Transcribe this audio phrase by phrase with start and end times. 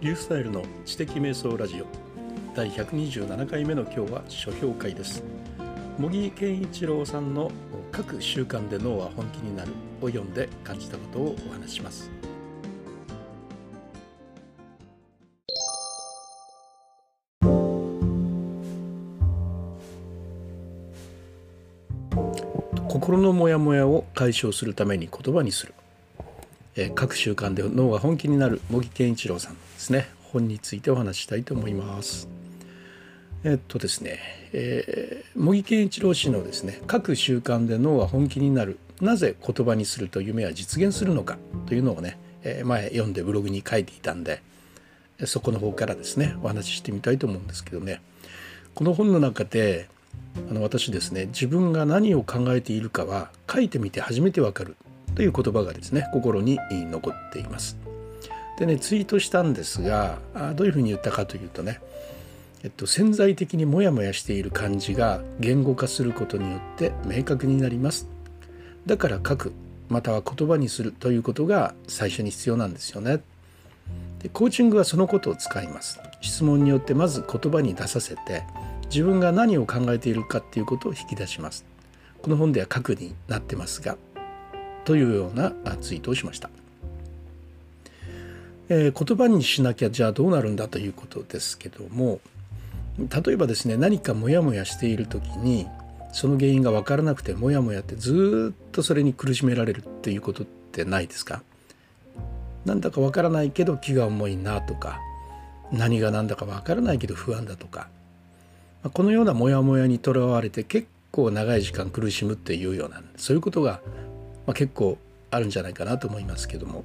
[0.00, 1.86] リュースタイルの知的瞑想ラジオ。
[2.54, 5.22] 第127回目の今日は書評会です。
[5.98, 7.50] 茂木健一郎さんの
[7.92, 12.10] 各習慣で脳は本気になるを読んで感じたことをお話します。
[22.88, 25.74] 心のモヤモヤを解消するために言葉にする。
[26.76, 29.69] えー、各習慣で脳が本気になる茂木健一郎さん。
[29.90, 30.08] ですね。
[30.32, 32.28] 本についてお話したいと思います。
[33.42, 34.20] えっとですね、
[34.52, 44.42] えー、茂木健一郎氏のですね各習慣で脳は本気になるなぜ言葉にすると夢は実現するのかというのをね、えー、前読んでブログに書いていたんで
[45.24, 48.00] そこの方からですねお話ししてみたいと思うんですけどね。
[48.74, 49.88] この本の中で
[50.50, 54.76] あの私ですね自分が何を考えているかは書いてみて初めてわかる
[55.16, 57.89] という言葉がですね心に残っています。
[58.60, 60.18] でねツイートしたんですが
[60.54, 61.80] どういうふうに言ったかというとね、
[62.62, 68.06] えっと、潜在的にモヤモヤしている感じが言語化することによって明確になります。
[68.84, 69.52] だから書く
[69.88, 73.22] または言葉にするということが最初に必要なんですよね。
[74.22, 75.98] でコーチングはそのことを使います。
[76.20, 78.44] 質問によってまず言葉に出させて
[78.90, 81.64] 自分が何を考えているかっていうことを引き出します。
[82.20, 83.96] この本では書くになってますが
[84.84, 86.50] というようなツイートをしました。
[88.72, 92.20] えー、言葉にしなきゃじゃあどうなるんだということですけども
[92.98, 95.66] 例えばですね何かモヤモヤしている時に
[96.12, 101.42] その原因が分からなくてモヤモヤってずっとそれに苦しめられるっていうことってないですか？
[102.64, 105.00] なんだか分からないけど気が重いなとか
[105.72, 107.88] 何が何だか分からないけど不安だとか
[108.92, 113.80] このようなモヤモヤにとらわれて結構長い時間苦しむっていうようなそういうことが
[114.46, 114.96] ま、結構
[115.30, 116.84] あるんじゃないかなと思いますけども。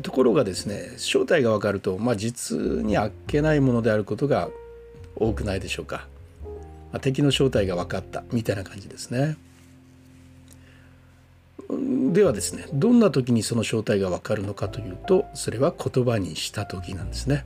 [0.00, 4.48] ところがですね正体が分かると、まあ、実にあっけないものであることが
[5.16, 6.06] 多くないでしょうか、
[6.92, 9.36] まあ、敵の正体が分かったみたいな感じですね。
[12.12, 17.44] ではですねどんな時にその正体が分かるのかというとそれは言葉にした時なんですね。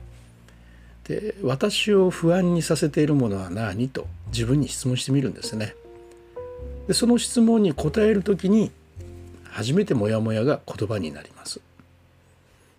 [1.05, 5.75] で私を不安にさせているものは何と自分に質問してみるんですね。
[6.87, 8.71] でその質問に答える時に
[9.43, 11.61] 初めてモヤモヤが言葉になります。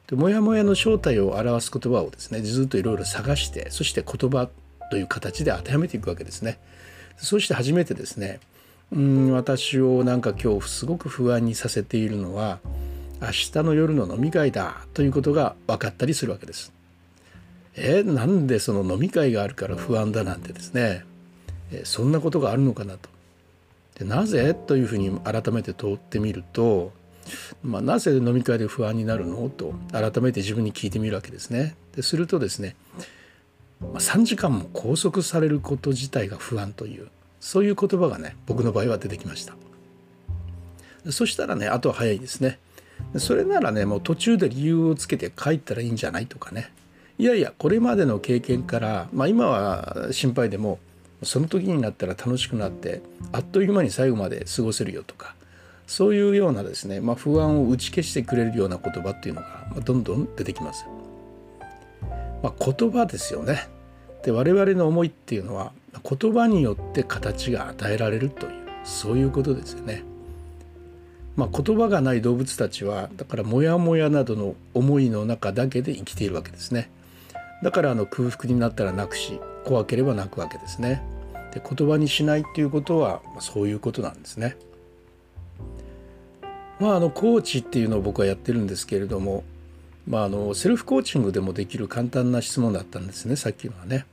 [0.08, 4.48] でモヤモヤの正体を表す言葉をですねずっといろいろ探してそして言葉
[4.90, 6.58] という形で当てはめていくわけですね。
[7.18, 8.40] そして初めてですね
[8.90, 12.58] うん私をなんか今日すごく不安にさせているのは
[13.20, 16.72] 明日の夜の飲み会だということが分かったりするわけです。
[17.76, 21.04] えなんでその飲み会があるから不安だなんてですね
[21.70, 23.10] えそんなことがあるのかなと
[23.98, 24.54] でなぜ？
[24.54, 26.92] というふうに改めて通ってみると、
[27.62, 29.48] まあ、なぜ飲み会で不安になるの？
[29.48, 31.74] と改めて自分に聞いてみるわけですね。
[31.94, 32.76] でするとですね、
[33.80, 37.08] まあ、3時間も拘束されること自体が不安という
[37.40, 39.54] そういう言葉がね僕の場合は出てきました。
[41.10, 42.58] そしたらねあとは早いですね。
[43.16, 46.72] それならねもう途中で理由をつけて帰ったらいいんじゃないとかね
[47.16, 50.80] いやいやこれまでの経験から、まあ、今は心配でも
[51.22, 53.00] その時になったら楽しくなって
[53.32, 55.36] あっという間に最後まで過ごせるよとか
[55.88, 60.86] そういうようなですね、まあ、不安を打ち消してくれるような言葉っていうのがどんどん出てきます。
[62.42, 63.68] まあ、言葉ですよね。
[64.22, 65.72] で我々の思いっていうのは
[66.04, 68.52] 言葉によって形が与えられるという
[68.84, 70.04] そういうことですよね。
[71.36, 76.90] まあ、言葉がない動物たちはだからモヤモヤなどの思いの中だけで生きているわけですね。
[77.62, 81.02] だからあの空腹になったら泣くし怖ければ泣くわけですね。
[81.54, 84.58] で言葉にしないっていうことはそういうことなんですね。
[86.80, 89.44] まああのコーチっていうのを僕はやってるんですけれども、
[90.06, 94.06] まあ、あのセルフコーチングでもできる簡単な質問だったんですねさっきのはね。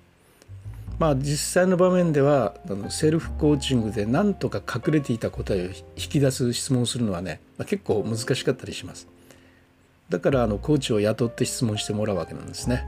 [0.98, 9.08] まあ実際の場面ではあのセルフコーチングで何とか隠れていた答えを引き出す質問をするのはね、まあ、結構難しかったりします。
[10.10, 12.88] だからあのコーチを雇って質問してもらうわけなんですね。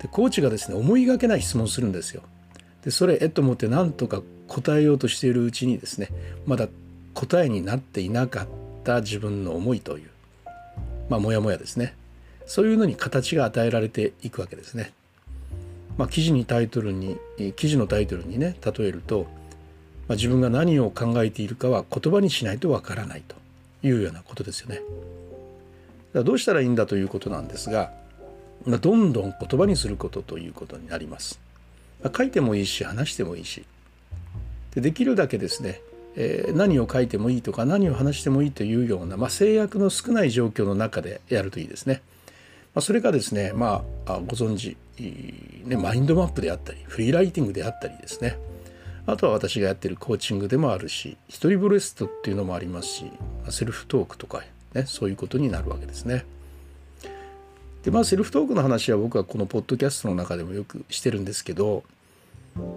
[0.00, 2.22] でコーチがですね思いがけない質問するんですよ。
[2.84, 6.08] でそれえっと思って何とか答えようとしているうちにですね
[6.46, 6.68] まだ
[7.14, 10.10] 答えになっていなかったた自分の思いという
[11.10, 11.94] まあモヤモヤですね
[12.46, 14.92] そういうのに形が与えられていくわけですね。
[15.98, 17.16] まあ、記事にタイトルに
[17.56, 19.26] 記事のタイトルにね例えると、
[20.08, 23.34] まあ、自分が何を考えているかは言葉にしないとわからないと
[23.82, 24.76] いうようなことですよね。
[24.76, 24.84] だか
[26.12, 27.92] らどうしたらいいんだということなんですが
[28.66, 31.40] まどんどん言葉にすることということになります。
[32.04, 33.64] ま書いてもいいし話してもいいし
[34.74, 35.80] でできるだけですね、
[36.16, 42.02] えー、何を書いてもいいとか何を話してもいいというような、まあ、制約の少ない状況の中でやるといいですね。
[42.74, 44.76] あ、それがですねまあご存知、
[45.66, 48.38] ね、マインドマップであったりフリーライティングであったりですね
[49.06, 53.10] あとは私がやってるコーチングでもあるし一人ブレストっていうのもありますし
[53.50, 54.42] セルフトークとか、
[54.74, 56.26] ね、そういうことになるわけですね。
[57.84, 61.84] でまあセルフトークの話は僕はこのポッドキャストの中でもよくしてるんですけど、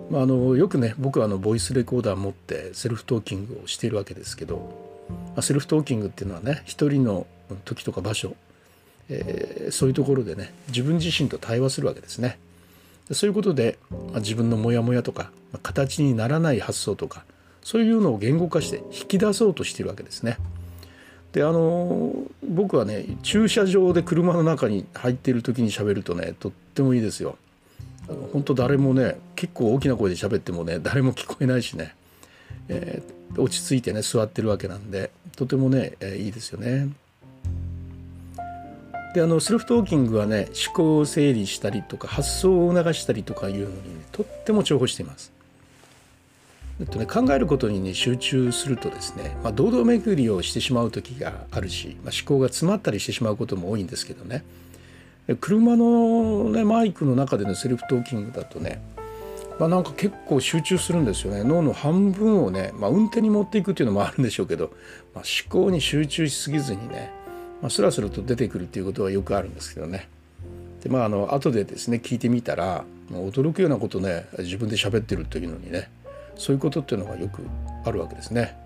[0.09, 4.57] まあ、あのよくね僕はあのボイスレコーダー持ってセルフトーキングをしているわけですけど、
[5.09, 7.27] まあ、セルフトーキングっていうのはね一人の
[7.65, 8.35] 時とか場所、
[9.09, 12.39] えー、そういうところでね自分自身と対話するわけですね。
[13.11, 17.23] そういうことで、まあ、自分のモヤモヤとか、まあ、形にならない発想とか
[17.63, 20.37] そういうのを言語化して引き出そうとしているわけですね。
[21.31, 22.13] であの
[22.47, 27.37] 僕はね駐車場で車の中に入っている時に喋るとねとってもいいですよ。
[28.33, 31.95] 本当誰もね結構大きな声で喋ってもね誰も聞こえないしね、
[32.67, 36.89] えー、落ち着いてね座ってるわけなんでとてもね、えー、いいですよね。
[39.13, 45.31] であのセルフトーキングはね思考を整理したりとか発想を促したりとかいうのに、ね、とっても重宝しています。
[46.79, 54.45] えっとね、考えることに、ね、集中するとですね、まあ、堂々巡りをしてしまう時があるし、まあ、思考が詰まったりしてしまうことも多いんですけどね
[55.35, 58.81] 車の、ね、マイクの中でのセルフトーキングだとね、
[59.59, 64.71] まあ、なんか結構集中するんですよね脳の半分をね、まあ、運転に持っていくっていうのもあるんでしょうけど、
[65.13, 67.19] まあ、思考に集中しすぎずにね
[67.61, 70.07] まあ、スラスラと出てくるっていうことはよくあるんですけどね
[70.81, 75.89] でまああの後でですね聞いてみたら、驚くようなことね自分で喋ってるというのにね
[76.35, 77.45] そういうことっていうのがよく
[77.83, 78.57] あるわけですね。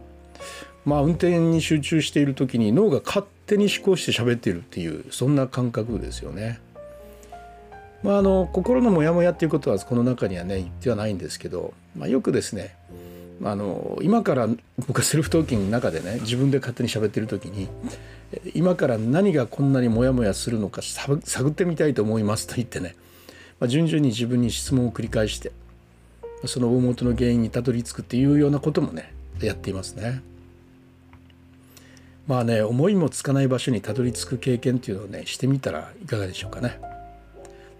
[0.85, 6.59] まあ運転に集中している時に脳が勝手に思考して喋っているっていうそんな感覚ですよね。
[8.03, 12.75] まあ、あの心のモヤモヤっていうことはこの中にはね言ってはないんですけど、まあ、よくですね
[13.41, 14.47] あの今から
[14.87, 17.69] 僕はセルフトーキングの中でね自分で勝手に喋ってる時に
[18.53, 22.95] 今から何がこんなにモヤモヤするのか探ってみたいと思いますと言ってね、
[23.59, 25.51] まあ、順々に自分に質問を繰り返して
[26.45, 30.21] その大元の原因にたどり着くっていうようなこともねやっていますね。
[32.27, 36.79] まあね思いもつかない場所にたどり着く経験っていうのをねしてみたらいかがでしょうかね。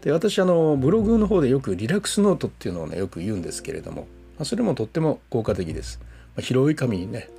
[0.01, 4.01] で私あのブログの方でよくリラックスノートっていうのをねよく言うんですけれども
[4.38, 6.00] まあそれもとっても効果的です。
[6.36, 7.30] まあ広い紙にね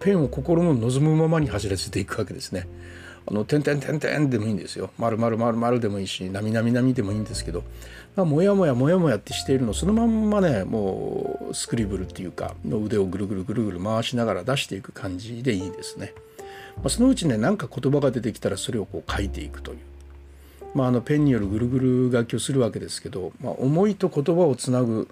[0.00, 2.66] ペンを心の望むままに走らせていくわけですね。
[3.26, 4.90] あの点々点々でもいいんですよ。
[4.98, 7.64] 丸々丸々でもいいし、なみなみなみでもいいんですけど、
[8.16, 16.12] まあ、もやもやもやもやってしているのそのまんまね、もうスクリブルっていうか、の腕をぐるぐるぐるぐる回しながら出していく感じでいいですね。
[16.82, 19.78] ま、そのうちね、なんか言葉が出てきたらそれをこう書いていくという。
[20.74, 25.08] まあ、あのペンによるぐるぐる書きをするわけですけど、まあ、思いと言葉をつなぐ、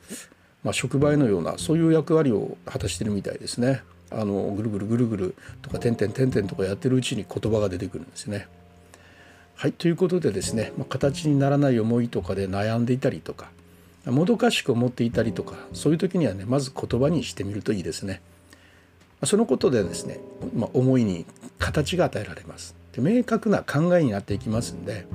[0.64, 3.82] まあ、触媒のようなそういう役割を果たしてるみたいですね。
[4.10, 8.46] あのぐるぐるぐるぐるとか点々点々とかやってるうちに言葉が出てくるんですね。
[9.54, 13.48] はいということでですね、まあ、形にならない思いとかで悩んでいたりとか
[14.04, 18.20] もどかしく思っていたりとかそういう時にはねまず言葉にしてみるといいですね。
[19.26, 20.20] そのことでですね、
[20.54, 21.26] まあ、思いに
[21.58, 22.74] 形が与えられます。
[22.92, 25.06] で明確な考えになっていきますんで、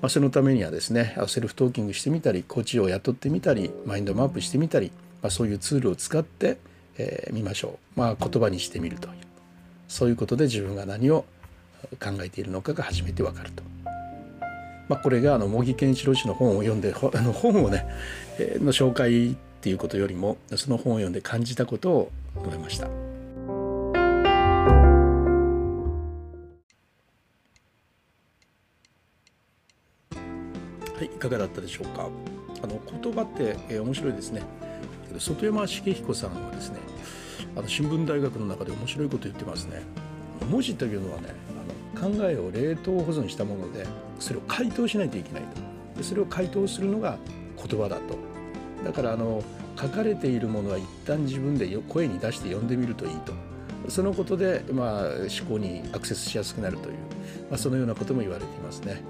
[0.00, 4.92] まあ、そのためにはですねセルフトーキングしてみたりコーチを雇ってみたりマインドマップしてみたり、
[5.22, 6.58] まあ、そういうツールを使って
[6.98, 9.14] えー、ましょう、まあ、言葉にしてみるという
[9.86, 11.24] そういうことで自分が何を
[12.00, 13.62] 考えているのかが初めてわかると。
[14.88, 17.86] まあ、これがあの茂木健一郎氏の本を読んであの本をね、
[18.38, 23.07] えー、の紹介っていうことよりもその本を読んで感じたことを述べました。
[30.98, 32.08] はい、いかがだったでしょうか？
[32.60, 34.42] あの言葉って、えー、面白いですね。
[35.16, 36.78] 外山茂彦さんはですね
[37.56, 39.82] あの新聞大学の中で面白いこと言ってますね
[40.50, 41.28] 文字というのはね
[41.96, 43.86] あの考えを冷凍保存したもので
[44.20, 45.60] それを解凍しないといけないと
[45.96, 47.18] でそれを解凍するのが
[47.56, 48.18] 言葉だと
[48.84, 49.42] だからあの
[49.80, 53.32] 書かれているものは一旦自分で声に出して読んでみるといいと
[53.88, 56.96] そのことで、まあ、思考にアクセスしやすくなるという、
[57.48, 59.02] まあ、そのようなことも言われていますね。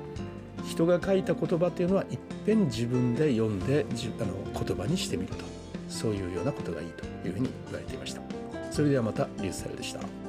[0.69, 5.59] 人が書いた言葉というのはいっぺん自分で読んであの言葉にしてみると。
[5.89, 8.21] そういうようなことがいいというふうに言われていました。
[8.71, 10.28] それではまたリュースタイルでした。